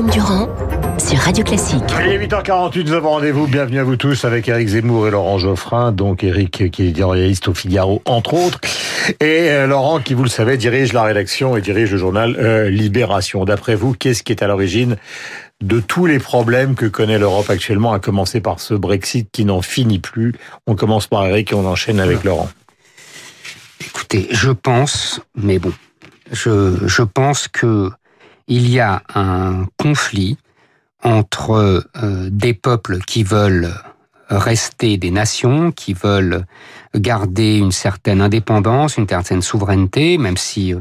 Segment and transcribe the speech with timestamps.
[0.00, 0.48] Guillaume Durand
[0.98, 1.82] sur Radio Classique.
[2.06, 3.46] Il est 8h48, nous avons rendez-vous.
[3.46, 5.92] Bienvenue à vous tous avec Eric Zemmour et Laurent Geoffrin.
[5.92, 8.60] Donc Eric qui est journaliste au Figaro, entre autres.
[9.20, 12.70] Et euh, Laurent qui, vous le savez, dirige la rédaction et dirige le journal euh,
[12.70, 13.44] Libération.
[13.44, 14.96] D'après vous, qu'est-ce qui est à l'origine
[15.60, 19.60] de tous les problèmes que connaît l'Europe actuellement, à commencer par ce Brexit qui n'en
[19.60, 20.34] finit plus?
[20.66, 22.48] On commence par Eric et on enchaîne avec Laurent.
[23.84, 25.72] Écoutez, je pense, mais bon,
[26.32, 27.90] je, je pense que
[28.50, 30.36] il y a un conflit
[31.02, 33.72] entre euh, des peuples qui veulent
[34.28, 36.44] rester des nations, qui veulent
[36.94, 40.80] garder une certaine indépendance, une certaine souveraineté, même si euh,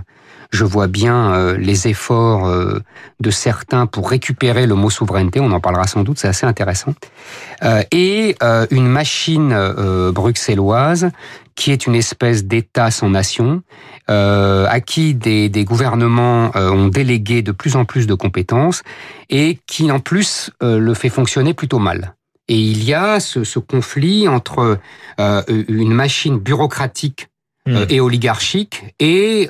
[0.50, 2.52] je vois bien euh, les efforts
[3.20, 6.94] de certains pour récupérer le mot souveraineté, on en parlera sans doute, c'est assez intéressant,
[7.92, 8.36] et
[8.72, 9.56] une machine
[10.14, 11.12] bruxelloise
[11.60, 13.64] qui est une espèce d'État sans nation,
[14.10, 18.82] euh, à qui des, des gouvernements euh, ont délégué de plus en plus de compétences
[19.30, 22.16] et qui en plus euh, le fait fonctionner plutôt mal.
[22.48, 24.80] Et il y a ce, ce conflit entre
[25.20, 27.28] euh, une machine bureaucratique
[27.70, 27.86] hmm.
[27.90, 29.48] et oligarchique et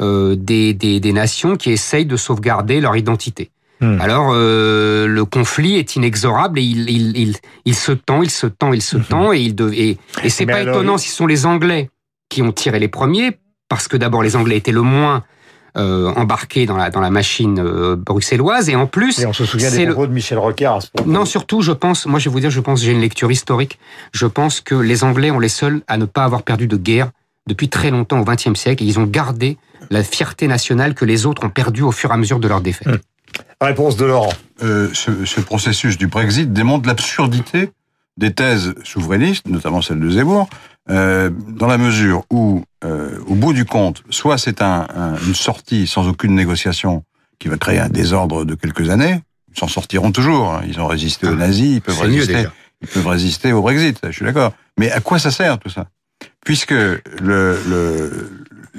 [0.00, 3.50] des, des, des nations qui essayent de sauvegarder leur identité.
[3.80, 4.00] Hmm.
[4.00, 8.46] Alors euh, le conflit est inexorable et il, il, il, il, se tend, il se
[8.46, 9.04] tend, il se hmm.
[9.04, 11.90] tend et il de, et, et c'est pas étonnant si ce sont les Anglais
[12.28, 13.38] qui ont tiré les premiers
[13.68, 15.24] parce que d'abord les Anglais étaient le moins
[15.76, 19.44] euh, embarqués dans la dans la machine euh, bruxelloise et en plus et on se
[19.44, 20.78] souvient des propos de Michel Rocard.
[21.04, 23.80] Non, surtout je pense, moi je vais vous dire, je pense j'ai une lecture historique.
[24.12, 27.10] Je pense que les Anglais ont les seuls à ne pas avoir perdu de guerre
[27.46, 29.58] depuis très longtemps au XXe siècle et ils ont gardé
[29.90, 32.60] la fierté nationale que les autres ont perdue au fur et à mesure de leur
[32.60, 32.88] défaite.
[32.88, 32.98] Hmm.
[33.60, 34.32] Réponse de Laurent.
[34.62, 37.70] Euh, ce, ce, processus du Brexit démontre l'absurdité
[38.16, 40.48] des thèses souverainistes, notamment celle de Zemmour,
[40.90, 45.34] euh, dans la mesure où, euh, au bout du compte, soit c'est un, un, une
[45.34, 47.04] sortie sans aucune négociation
[47.38, 49.20] qui va créer un désordre de quelques années,
[49.54, 50.52] ils s'en sortiront toujours.
[50.52, 50.62] Hein.
[50.66, 52.46] Ils ont résisté aux nazis, ils peuvent résister.
[52.82, 53.98] Ils peuvent résister au Brexit.
[54.04, 54.52] Je suis d'accord.
[54.78, 55.86] Mais à quoi ça sert tout ça?
[56.44, 58.30] Puisque le, le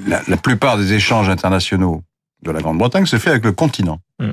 [0.06, 2.02] la, la, plupart des échanges internationaux
[2.42, 4.00] de la Grande-Bretagne se fait avec le continent.
[4.20, 4.32] Mm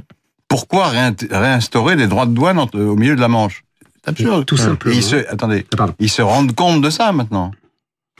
[0.53, 3.63] pourquoi réinstaurer des droits de douane au milieu de la Manche?
[3.95, 4.45] C'est absurde.
[4.45, 4.95] Tout simplement.
[4.95, 5.65] ils se, attendez,
[5.97, 7.51] ils se rendent compte de ça maintenant.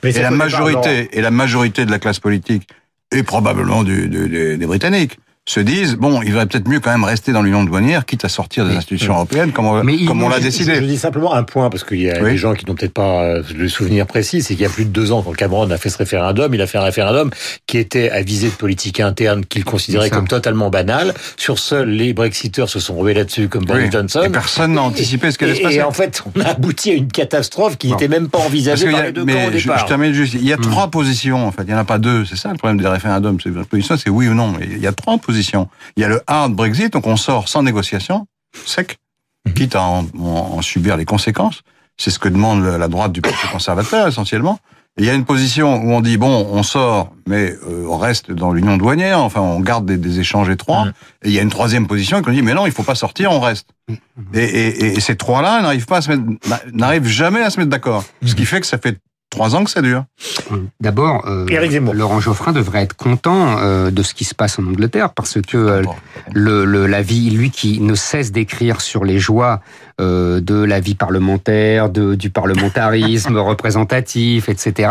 [0.02, 2.68] et la majorité et la majorité de la classe politique
[3.12, 7.32] et probablement du, des Britanniques se disent bon, il va peut-être mieux quand même rester
[7.32, 10.76] dans l'union douanière, quitte à sortir des institutions européennes, comme on, comme on l'a décidé.
[10.76, 13.22] Je, dis simplement un point parce qu'il y a des gens qui n'ont peut-être pas
[13.22, 15.76] euh, le souvenir précis, c'est qu'il y a plus de deux ans, quand Cameron a
[15.76, 17.30] fait ce référendum, il a fait un référendum
[17.66, 21.12] qui était à visée de politique interne qu'il considérait comme totalement banal.
[21.36, 24.22] Sur ce, les Brexiteurs se sont revés là-dessus, comme Boris Johnson.
[24.24, 25.76] Et personne n'a anticipé ce qu'allait se passer.
[25.76, 29.02] Et en fait, on a abouti à une catastrophe qui n'était même pas envisagée par
[29.02, 29.78] les deux camps au départ.
[29.78, 30.34] Je, termine juste.
[30.34, 30.62] Il y a hmm.
[30.62, 31.46] trois positions.
[31.46, 32.24] En fait, il y en a pas deux.
[32.24, 33.36] C'est ça le problème des référendums.
[33.40, 34.54] C'est oui ou non.
[34.62, 35.33] Il y a trois positions.
[35.34, 38.26] Il y a le hard Brexit, donc on sort sans négociation,
[38.66, 38.98] sec,
[39.46, 39.54] mhm.
[39.54, 41.62] quitte à en, subir les conséquences.
[41.96, 44.58] C'est ce que demande la droite du Parti conservateur essentiellement.
[44.96, 47.98] Et il y a une position où on dit bon, on sort, mais euh, on
[47.98, 49.20] reste dans l'union douanière.
[49.20, 50.84] Enfin, on garde des, échanges étroits.
[50.84, 50.92] Mhm.
[51.24, 53.32] Et il y a une troisième position qui dit mais non, il faut pas sortir,
[53.32, 53.68] on reste.
[53.88, 53.96] Mhm.
[54.34, 56.22] Et, et, ces trois-là n'arrivent pas à se mettre,
[56.72, 58.04] n'arrivent jamais à se mettre d'accord.
[58.24, 58.98] Ce qui fait que ça fait
[59.30, 60.04] trois ans que ça dure.
[60.80, 61.46] D'abord, euh,
[61.92, 65.56] Laurent Geoffrin devrait être content euh, de ce qui se passe en Angleterre parce que
[65.56, 65.82] euh,
[66.32, 69.60] le, le, la vie, lui qui ne cesse d'écrire sur les joies
[70.00, 74.90] euh, de la vie parlementaire, de, du parlementarisme représentatif, etc.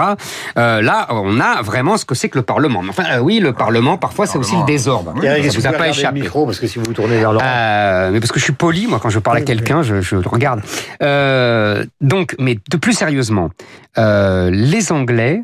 [0.58, 2.82] Euh, là, on a vraiment ce que c'est que le Parlement.
[2.88, 5.14] Enfin, euh, oui, le Parlement, parfois, c'est aussi le désordre.
[5.22, 6.20] ça vous a pas échappé.
[6.20, 8.54] Le micro, parce que si vous vous tournez vers euh, mais parce que je suis
[8.54, 10.62] poli, moi, quand je parle à quelqu'un, je, je regarde.
[12.02, 13.50] donc, mais de plus sérieusement,
[13.98, 15.44] les Anglais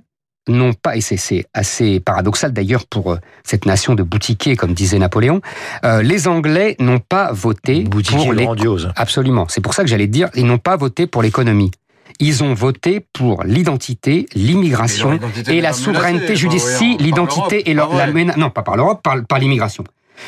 [0.50, 5.00] n'ont pas, et c'est assez paradoxal d'ailleurs pour euh, cette nation de boutiquiers, comme disait
[5.00, 5.42] Napoléon,
[5.86, 8.44] euh, les Anglais n'ont pas voté pour les...
[8.44, 8.92] grandiose.
[8.96, 9.46] Absolument.
[9.50, 11.72] C'est pour ça que j'allais dire, ils n'ont pas voté pour l'économie.
[12.20, 16.98] Ils ont voté pour l'identité, l'immigration et la souveraineté judiciaire.
[17.00, 17.88] l'identité et la,
[18.36, 19.84] non pas par l'Europe, par, par l'immigration.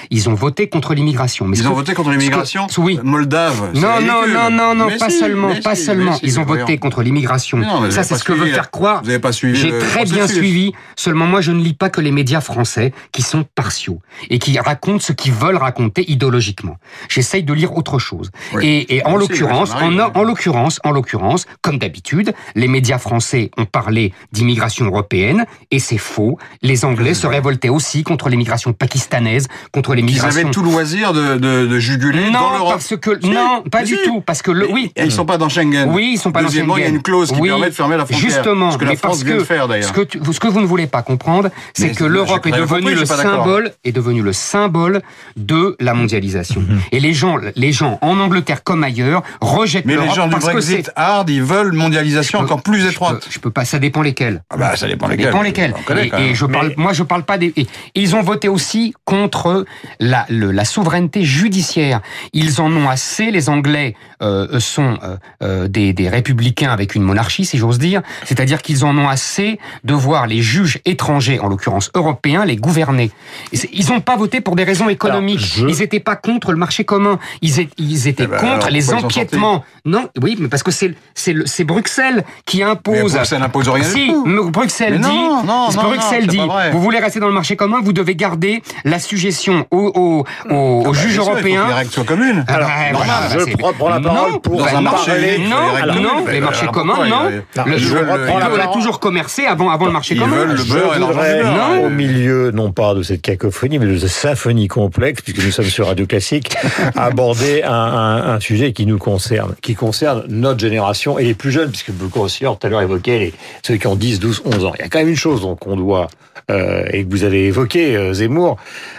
[0.09, 1.47] Ils ont voté contre l'immigration.
[1.53, 2.99] Ils ont voté contre l'immigration oui.
[3.03, 3.71] moldave.
[3.75, 6.17] Non, non, non, non, non, pas seulement, pas seulement.
[6.23, 7.61] Ils ont voté contre l'immigration.
[7.89, 9.01] Ça, c'est ce que veut faire croire.
[9.01, 9.59] Vous n'avez pas suivi.
[9.59, 10.73] J'ai très bien suivi.
[10.95, 13.99] Seulement, moi, je ne lis pas que les médias français qui sont partiaux
[14.29, 16.77] et qui racontent ce qu'ils veulent raconter idéologiquement.
[17.09, 18.31] J'essaye de lire autre chose.
[18.61, 23.65] Et, et, en l'occurrence, en, en l'occurrence, en l'occurrence, comme d'habitude, les médias français ont
[23.65, 26.37] parlé d'immigration européenne et c'est faux.
[26.61, 30.41] Les Anglais se révoltaient aussi contre l'immigration pakistanaise, contre les Ils migrations.
[30.41, 32.71] avaient tout loisir de, de, de juguler dans non, l'Europe.
[32.73, 34.03] parce que Si, non, pas mais du si.
[34.03, 34.91] tout, parce que le oui.
[34.95, 35.89] Et ils sont pas dans Schengen.
[35.91, 36.95] Oui, ils sont pas dans Deuxièmement, il y a Schengen.
[36.97, 38.29] une clause qui Oui, permet de fermer la frontière.
[38.29, 39.91] Justement, ce que la France parce vient que de faire d'ailleurs.
[39.93, 43.71] ce ce que vous ne voulez pas comprendre, c'est que l'Europe est devenue le symbole,
[43.83, 45.01] est devenu le symbole
[45.37, 46.61] de la mondialisation.
[46.61, 46.79] Mhm.
[46.91, 50.31] Et les gens, les gens en Angleterre comme ailleurs rejettent Mais les l'Europe gens du
[50.31, 53.27] parce que c'est Brexit hard, ils veulent mondialisation peux- encore plus je peux- étroite.
[53.29, 54.43] Je peux pas, ça dépend lesquels.
[54.49, 55.25] Ah bah, ça dépend Ça lesquels.
[55.27, 55.73] dépend lesquels.
[55.77, 57.53] On connaît Et, et je parle, Mais- moi, je parle pas des.
[57.55, 59.65] et ils ont voté aussi contre
[59.99, 62.01] la, le- la souveraineté judiciaire.
[62.33, 63.31] Ils en ont assez.
[63.31, 68.01] Les Anglais euh, sont euh, euh, des, des républicains avec une monarchie, si j'ose dire.
[68.25, 73.11] C'est-à-dire qu'ils en ont assez de voir les juges étrangers, en l'occurrence européens, les gouverner.
[73.51, 75.39] Ils n'ont pas voté pour des raisons économiques.
[75.39, 77.19] je- Ils n'étaient pas contre le marché commun.
[77.41, 79.63] Ils, étaient Eh ben, contre alors, les empiètements.
[79.85, 83.13] Non, oui, mais parce que c'est c'est le- c'est Bruxelles qui Mais impose.
[83.13, 84.25] Bruxelles n'impose rien du Si, tout.
[84.25, 86.39] mais Bruxelles Mais dit, non, non, non, Bruxelles dit,
[86.71, 90.55] vous voulez rester dans le marché commun, vous devez garder la suggestion aux, aux, aux,
[90.55, 91.67] aux Ah bah, juges bien sûr, il faut que européens.
[91.67, 92.45] Les règles soient communes.
[92.47, 95.11] Ah, Alors, bah, normal, voilà, je prends- la parole non, pour Dans un non, marché,
[95.11, 97.29] il faut les non, non, les marchés alors, communs, non.
[97.57, 98.71] Non, Le- je le- on a parole.
[98.73, 100.35] toujours commercé avant, avant le marché Ils commun.
[100.35, 101.43] veulent le Je beurre et.
[101.43, 101.85] Non.
[101.85, 105.65] au milieu, non pas de cette cacophonie, mais de cette symphonie complexe, puisque nous sommes
[105.65, 106.55] sur Radio Classique,
[106.95, 111.51] aborder un, un- un sujet qui nous concerne, qui concerne notre génération et les plus
[111.51, 113.33] jeunes, puisque beaucoup aussi, tout à l'heure évoqué les,
[113.65, 114.71] ceux qui ont 10, 12, 11 ans.
[114.77, 116.07] Il y a quand même une chose qu'on doit,
[116.49, 118.57] euh, et que vous avez évoqué, euh, Zemmour,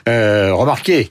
[0.08, 1.10] euh, remarquez,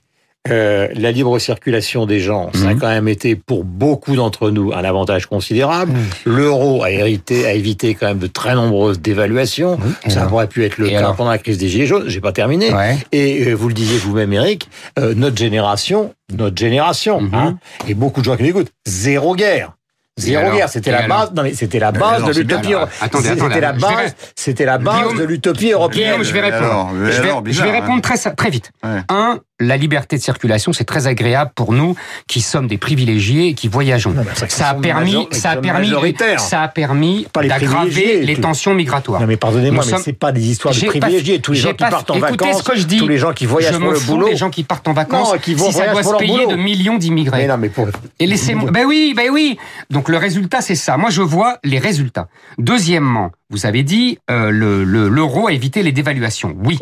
[0.49, 2.79] euh, la libre circulation des gens, ça a Mhm.
[2.79, 5.91] quand même été pour beaucoup d'entre nous un avantage considérable.
[6.25, 9.77] L'euro a hérité, a évité quand même de très nombreuses dévaluations.
[10.03, 12.05] Et ça aurait pu être le Et cas pendant la crise des Gilets jaunes.
[12.07, 12.73] J'ai pas terminé.
[12.73, 12.97] Ouais.
[13.11, 14.67] Et euh, vous le disiez vous-même, Eric,
[14.97, 17.33] euh, notre génération, notre génération, Mhm.
[17.35, 19.73] hein, et beaucoup de gens qui m'écoutent, zéro guerre.
[20.21, 21.31] Zéro guerre, c'était la base.
[21.33, 22.73] Non mais c'était la base de l'utopie.
[23.13, 24.15] C'était la je vais- base.
[24.35, 26.03] C'était la base de l'utopie européenne.
[26.21, 26.89] Guillaume, je vais répondre.
[26.93, 27.71] je vais, vais hein.
[27.81, 28.71] répondre très, très vite.
[28.83, 31.95] Un, la liberté de circulation, c'est très agréable pour nous
[32.27, 34.11] qui sommes des privilégiés et qui voyageons.
[34.11, 35.89] Non, ça a permis, major- ça a permis,
[36.37, 38.41] ça a permis les d'aggraver les tout.
[38.41, 39.21] tensions migratoires.
[39.21, 41.39] Non mais pardonnez-moi, mais sommes- c'est pas des histoires de pas- privilégiés.
[41.39, 42.97] Tous les gens qui partent en vacances, ce que je dis.
[42.97, 44.27] tous les gens qui voyagent je pour me le boulot.
[44.29, 45.31] des gens qui partent en vacances.
[45.33, 47.41] Non, qui vont si ça doit se payer de millions d'immigrés.
[47.43, 47.87] Mais non, mais pour...
[48.19, 48.71] Et laissez-moi.
[48.71, 49.57] Ben oui, ben oui.
[49.89, 50.97] Donc le résultat, c'est ça.
[50.97, 52.27] Moi, je vois les résultats.
[52.57, 56.55] Deuxièmement, vous avez dit euh, le le- l'euro a évité les dévaluations.
[56.63, 56.79] Oui,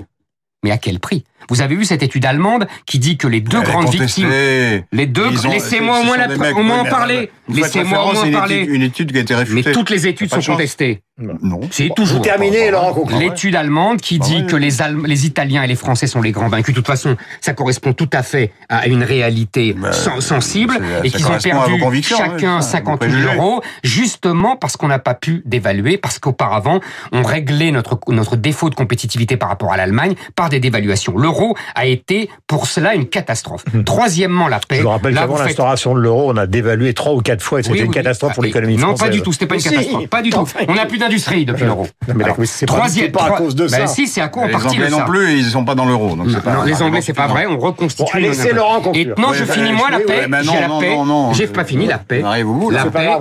[0.63, 1.23] mais à quel prix?
[1.49, 5.29] Vous avez vu cette étude allemande qui dit que les deux grandes victimes, les deux.
[5.49, 7.31] Laissez-moi au moins, la- au moins en mais parler.
[7.47, 8.61] Laissez-moi au moins parler.
[8.61, 9.71] étude- Une étude qui a été Mais réfutée.
[9.71, 11.01] toutes les études sont contestées.
[11.21, 11.59] Non.
[11.71, 12.23] C'est toujours.
[12.71, 13.19] Laurent Concret.
[13.19, 16.31] L'étude allemande qui Bah dit que les, Allem- les Italiens et les Français sont les
[16.31, 16.73] grands vaincus.
[16.73, 21.07] De toute façon, ça correspond tout à fait à une réalité Bah, sen- sensible c'est-
[21.07, 23.35] et qu'ils ont perdu convictions, chacun oui, ça, 50 vos 000 préjugés.
[23.37, 26.79] euros, justement parce qu'on n'a pas pu dévaluer, parce qu'auparavant,
[27.11, 31.13] on réglait notre, notre défaut de compétitivité par rapport à l'Allemagne par des dévaluations.
[31.29, 33.63] L'euro a été pour cela une catastrophe.
[33.85, 34.77] Troisièmement, la paix.
[34.77, 37.59] Je vous rappelle qu'avant faites- l'instauration de l'euro, on a dévalué trois ou quatre fois
[37.59, 38.35] et c'était Oui, une oui, catastrophe oui.
[38.35, 39.07] pour Ah, l'économie Non, française.
[39.07, 39.69] pas du tout, c'était pas une Si.
[39.69, 40.07] catastrophe.
[40.07, 40.47] Pas du tout.
[40.67, 41.87] On n'a plus d'industrie depuis l'euro.
[42.07, 42.15] Non,
[42.45, 43.87] c'est troisième, pas à cause de Ben ça.
[43.87, 45.85] si, c'est à quoi en Les partie de Anglais non plus, ils sont pas dans
[45.85, 46.15] l'euro.
[46.15, 48.19] non, non, les Anglais, c'est pas vrai, on reconstitue.
[48.19, 49.15] Laissez Laurent Et conclure.
[49.19, 50.27] non, je finis moi la paix.
[50.27, 50.89] non, J'ai la non, paix.
[50.95, 52.23] non, non, J'ai pas fini la paix.
[52.23, 53.19] La paix.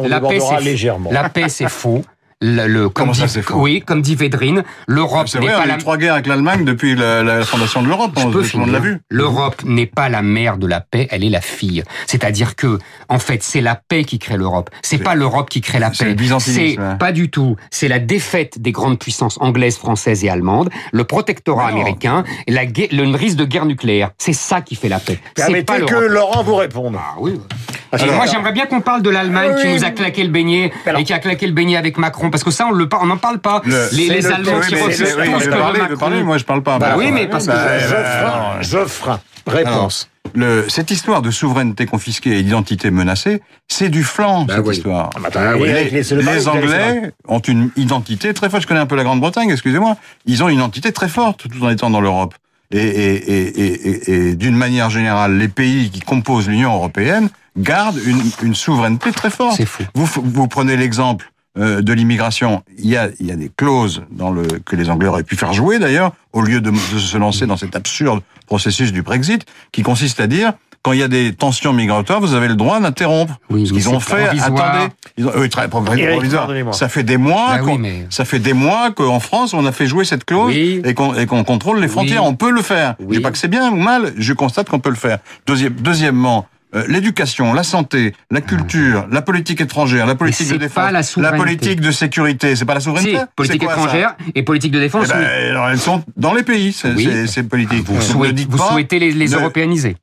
[1.11, 2.03] La paix, c'est faux.
[2.41, 5.63] Le, le- comme Comment ça, dit- Oui, comme dit Védrine, l'Europe C'est n'est vrai, pas
[5.65, 5.75] on la.
[5.75, 8.13] eu trois guerres avec l'Allemagne depuis la, la fondation de l'Europe.
[8.15, 9.01] Peux Tout le monde l'a vu.
[9.11, 11.83] L'Europe n'est pas la mère de la paix, elle est la fille.
[12.07, 14.71] C'est-à-dire que, en fait, c'est la paix qui crée l'Europe.
[14.83, 16.15] C'est pas l'Europe qui crée la paix.
[16.39, 16.97] C'est ouais.
[16.99, 17.57] pas du tout.
[17.73, 21.81] C'est la défaite des grandes puissances anglaises, françaises et allemandes, le protectorat Non.
[21.81, 24.11] américain et la guerre- le risque de guerre nucléaire.
[24.17, 25.19] C'est ça qui fait la paix.
[25.37, 26.09] C'est pas Permettez que l'Europe.
[26.13, 26.97] Laurent vous réponde.
[26.97, 27.41] Ah oui.
[27.91, 29.75] Ah, Et c'est moi, j'aimerais bien qu'on parle de l'Allemagne Ah qui oui.
[29.75, 32.45] nous a claqué le beignet Alors- et qui a claqué le beignet avec Macron, parce
[32.45, 33.63] que ça, on le n'en parle pas.
[33.65, 35.89] Le- les le- Allemands oui, qui refusent c'est- oui, tout je ce que parler, je
[35.89, 36.27] vais parler, Macron.
[36.27, 36.79] moi je parle pas.
[36.79, 37.59] Bah Bah, oui, mais bah, parce bah, que-
[37.95, 40.11] euh, Geoffrin, Geoffrin, réponse.
[40.35, 44.77] le, cette histoire de souveraineté confisquée et d'identité menacée, c'est du flanc, Bah cette oui.
[44.77, 45.09] histoire.
[45.17, 48.63] Ah, bah, attends, les, Anglais ont une identité très forte.
[48.63, 49.97] Je connais un peu la Grande-Bretagne, excusez-moi.
[50.27, 52.35] Ils ont une identité très forte tout en étant dans l'Europe.
[52.71, 58.21] Et, et, et, et, d'une manière générale, les pays qui composent l'Union européenne gardent une,
[58.43, 59.57] une souveraineté très forte.
[59.57, 59.85] C'est fou.
[59.95, 62.63] Vous, vous prenez l'exemple euh, de l'immigration.
[62.79, 65.35] Il y a, il y a des clauses dans le, que les Anglais auraient pu
[65.35, 69.47] faire jouer d'ailleurs, au lieu de, de se lancer dans cet absurde processus du Brexit,
[69.73, 70.53] qui consiste à dire
[70.89, 73.39] quand il y a des tensions migratoires, vous avez le droit d'interrompre.
[73.51, 74.71] Oui, Ce qu'ils ont fait, provisoire.
[74.77, 74.93] attendez.
[75.19, 76.49] Ils ont, oui, très provisoire.
[76.73, 79.67] Ça fait des mois, Bah oui, qu'on- mais- ça fait des mois qu'en France, on
[79.67, 80.81] a fait jouer cette clause Oui.
[80.87, 82.23] et qu'on contrôle les frontières.
[82.23, 82.29] Oui.
[82.31, 82.95] On peut le faire.
[83.01, 83.07] Oui.
[83.11, 85.19] Je dis pas que c'est bien ou mal, je constate qu'on peut le faire.
[85.47, 90.75] Deuxième, deuxièmement, euh, l'éducation, la santé, la culture, la politique étrangère, la politique de défense,
[90.85, 91.39] pas la souveraineté.
[91.39, 95.07] politique de sécurité, c'est pas la souveraineté Si, politique quoi, étrangère et politique de défense.
[95.11, 95.49] Eh ben, oui.
[95.51, 97.05] alors, elles sont dans les pays, ces, Oui.
[97.11, 97.85] ces- ces politiques.
[97.87, 99.97] Vous, Ne souhaitez, vous pas- souhaitez les, les ne- européaniser.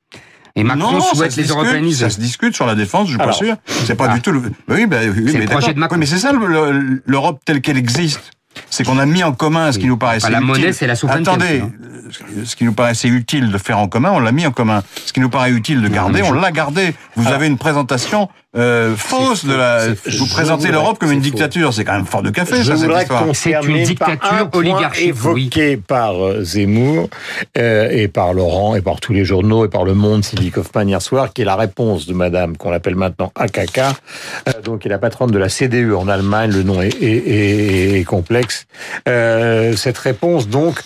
[0.58, 2.06] Et Macron non, ça souhaite les discute, européaniser.
[2.06, 3.56] Ça se discute sur la défense, je suis pas Alors, sûr.
[3.86, 4.14] C'est pas ah.
[4.14, 4.42] du tout le.
[4.70, 5.96] Oui, bah, oui, mais le projet de Macron.
[5.96, 8.32] Oui, mais c'est ça le- le- l'Europe telle qu'elle existe.
[8.70, 10.48] C'est qu'on a mis en commun ce qui nous paraissait Enfin, la utile.
[10.48, 11.62] monnaie, c'est la souveraineté Attendez,
[12.08, 14.52] aussi, euh, ce qui nous paraissait utile de faire en commun, on l'a mis en
[14.52, 14.82] commun.
[15.06, 16.94] Ce qui nous paraît utile de garder, je- on l'a gardé.
[17.18, 19.88] Vous avez une présentation euh, fausse de la.
[19.90, 21.30] Vous présentez l'Europe comme une faux.
[21.30, 21.74] dictature.
[21.74, 24.60] C'est quand même fort de café, Je ça, voudrais C'est une dictature par un point
[24.62, 27.10] oligarchique, évoqué par euh, Zemmour
[27.58, 30.88] euh, et par Laurent et par tous les journaux et par Le Monde, Sylvie Kaufmann
[30.88, 34.88] hier soir, qui est la réponse de Madame qu'on appelle maintenant AKK, euh, donc qui
[34.88, 36.52] est la patronne de la CDU en Allemagne.
[36.52, 38.66] Le nom est, est- est- est complexe.
[39.08, 40.80] Euh, cette réponse donc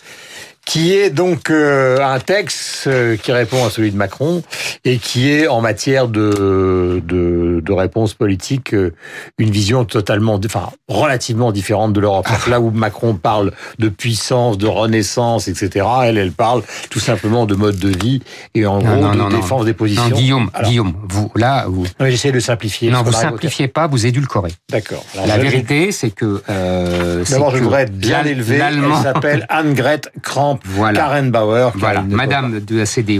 [0.69, 4.43] qui est donc euh, un texte euh, qui répond à celui de Macron
[4.85, 8.93] et qui est en matière de de, de réponse politique euh,
[9.39, 12.27] une vision totalement, enfin relativement différente de l'Europe.
[12.47, 16.61] Là où Macron parle de puissance, de renaissance, etc., elle, elle parle
[16.91, 18.21] tout simplement de mode de vie
[18.53, 19.37] et en Non, gros non, de non, non.
[19.37, 20.07] défense des positions.
[20.09, 22.91] Non, Guillaume, Alors, Guillaume, vous, là, vous, J'essaie de simplifier.
[22.91, 24.51] non, vous simplifiez pas, vous édulcorez.
[24.69, 25.03] D'accord.
[25.25, 26.43] La vérité, c'est que.
[26.47, 28.57] Euh, D'abord, je voudrais être bien élevé.
[28.57, 30.99] Elle s'appelle Anne-Gret Kramp Voilà.
[30.99, 31.69] Karenbauer.
[31.71, 33.19] car Voilà, Madame de la CDU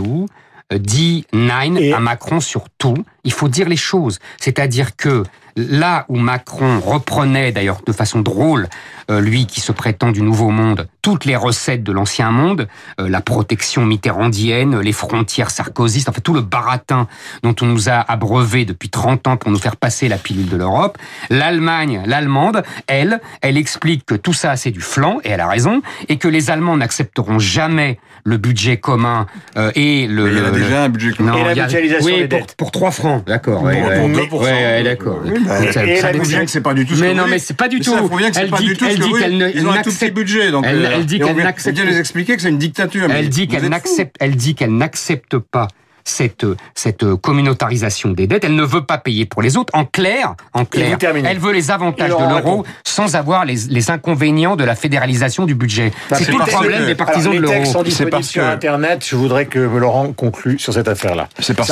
[0.71, 3.03] euh, dit nine Et- à Macron sur tout.
[3.23, 4.19] Il faut dire les choses.
[4.37, 5.23] C'est-à-dire que
[5.67, 8.67] là où Macron reprenait, d'ailleurs de façon drôle,
[9.11, 12.67] euh, lui qui se prétend du nouveau monde, toutes les recettes de l'ancien monde,
[12.99, 17.07] euh, la protection mitterrandienne, les frontières sarkozystes, en fait tout le baratin
[17.43, 20.57] dont on nous a abreuvé depuis 30 ans pour nous faire passer la pilule de
[20.57, 20.97] l'Europe,
[21.29, 25.81] l'Allemagne, l'allemande, elle, elle explique que tout ça c'est du flanc, et elle a raison,
[26.07, 29.25] et que les Allemands n'accepteront jamais le budget commun
[29.57, 30.23] euh, et le...
[30.25, 31.33] Mais il y a le- déjà un budget commun.
[31.37, 32.55] Et la mutualisation oui, des pour, dettes.
[32.57, 33.59] pour 3 francs, d'accord.
[33.59, 34.27] Pour- ouais, pour ouais.
[34.27, 34.43] 2%.
[34.43, 35.19] Ouais, ouais, d'accord.
[35.25, 37.25] Oui, bah, Ça- et ça bien que c'est pas du tout ce Mais que non,
[37.29, 37.91] mais c'est pas du Mais tout.
[37.91, 39.17] Ça prouve bien que c'est Elle pas dit- du tout ce elle que dit vous
[39.17, 40.51] qu'elle ne- Ils ont un tout petit n'accepte- budget.
[40.51, 43.07] Donc, Elle- euh, elle dit qu'elle n'accepte- On vient les expliquer que c'est une dictature.
[43.11, 45.67] Elle dit qu'elle n'accepte, elle dit qu'elle n'accepte pas
[46.03, 48.43] cette cette communautarisation des dettes.
[48.43, 49.73] Elle ne veut pas payer pour les autres.
[49.75, 54.55] En clair, en clair, elle veut les avantages de l'euro sans avoir les, les inconvénients
[54.55, 55.91] de la fédéralisation du budget.
[56.11, 57.53] C'est tout le les problème des partisans Alors, de les l'euro.
[57.55, 59.05] textes sont C'est disponibles parce sur que- Internet.
[59.07, 61.27] Je voudrais que Laurent conclue sur cette affaire-là.
[61.39, 61.69] C'est parce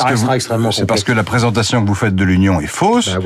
[0.86, 3.14] parce que la présentation que vous faites de l'Union est fausse.
[3.14, 3.20] Bah.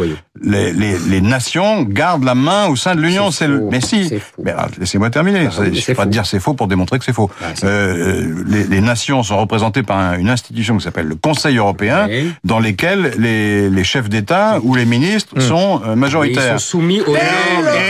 [0.44, 3.30] Les, les, les nations gardent la main au sein de l'Union.
[3.30, 3.60] C'est le.
[3.70, 4.12] Mais si.
[4.42, 5.48] Mais laissez-moi terminer.
[5.50, 6.08] C'est suffit pas faux.
[6.08, 7.30] dire c'est faux pour démontrer que c'est faux.
[7.54, 11.56] C'est Euh, les, les nations sont représentées par un- une institution qui s'appelle le Conseil
[11.58, 12.32] européen, Oui.
[12.44, 16.58] dans lesquelles les, les chefs d'État ou les ministres sont euh, Ils majoritaires.
[16.60, 17.20] sont soumis aux normes,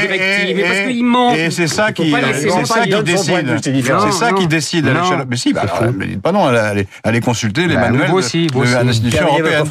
[0.03, 1.37] directives, mais et- parce qu'ils mentent.
[1.39, 3.59] Et c'est ça qui, c'est ça qui décide.
[3.63, 5.01] C'est ça qui décide à Non.
[5.03, 5.25] l'échelle.
[5.29, 8.47] Mais si, bah, alors, mais pas non, allez, allez consulter les Bah, manuels de- aussi,
[8.53, 9.65] vous de l'institution européenne.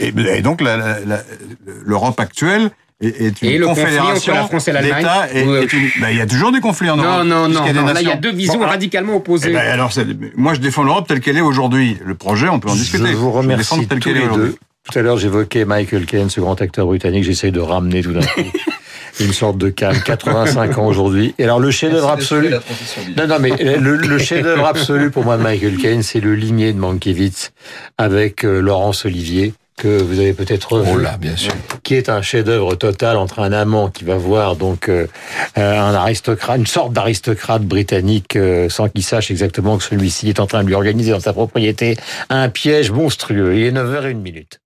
[0.00, 1.22] Et, et donc la- la- la-
[1.84, 5.06] l'Europe actuelle est, est une Et le confédération entre la France et l'Allemagne
[6.00, 7.26] ben, Il y a toujours des conflits en Non, Europe.
[7.26, 7.86] non, non, des non.
[7.86, 9.52] Là, il y a deux visions Bon, radicalement Eh opposées.
[9.52, 11.98] ben, alors, c'est- moi, je défends l'Europe telle qu'elle est aujourd'hui.
[12.04, 13.08] Le projet, on peut en discuter.
[13.08, 14.56] Je vous remercie tous qu'elle les deux.
[14.90, 17.24] Tout à l'heure, j'évoquais Michael Caine, ce grand acteur britannique.
[17.24, 18.40] J'essaye de ramener tout d'un coup
[19.20, 19.98] une sorte de calme.
[20.04, 21.34] 85 ans aujourd'hui.
[21.38, 22.50] Et alors, le chef-d'œuvre absolu.
[23.16, 26.72] Non, non, mais le, le chef-d'œuvre absolu pour moi de Michael Caine, c'est le ligné
[26.72, 27.50] de Mankiewicz
[27.98, 31.52] avec euh, Laurence Olivier que vous avez peut-être revu, Oh bien sûr.
[31.82, 35.06] qui est un chef-d'œuvre total entre un amant qui va voir donc euh,
[35.58, 40.40] euh, un aristocrate, une sorte d'aristocrate britannique euh, sans qu'il sache exactement que celui-ci est
[40.40, 41.96] en train de lui organiser dans sa propriété
[42.30, 43.54] un piège monstrueux.
[43.56, 44.60] Il est 9h01 minute.